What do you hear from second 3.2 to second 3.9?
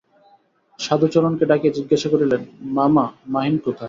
মহিন কোথায়।